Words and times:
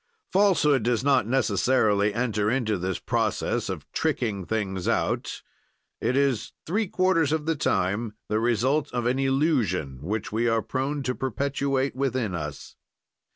"Falsehood 0.33 0.81
does 0.81 1.03
not 1.03 1.27
necessarily 1.27 2.11
enter 2.11 2.49
into 2.49 2.75
this 2.79 2.97
process 2.97 3.69
of 3.69 3.85
tricking 3.91 4.47
things 4.47 4.87
out; 4.87 5.43
it 5.99 6.17
is, 6.17 6.53
three 6.65 6.87
quarters 6.87 7.31
of 7.31 7.45
the 7.45 7.55
time, 7.55 8.15
the 8.27 8.39
result 8.39 8.91
of 8.93 9.05
an 9.05 9.19
illusion 9.19 9.99
which 10.01 10.31
we 10.31 10.47
are 10.47 10.63
prone 10.63 11.03
to 11.03 11.13
perpetuate 11.13 11.95
within 11.95 12.33
us. 12.33 12.77